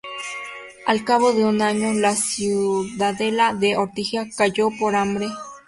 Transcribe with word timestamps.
Al 0.87 1.03
cabo 1.05 1.31
de 1.31 1.45
un 1.45 1.61
año, 1.61 1.93
la 1.93 2.15
ciudadela 2.15 3.53
de 3.53 3.77
Ortigia 3.77 4.27
cayó 4.35 4.69
por 4.79 4.95
hambre. 4.95 5.27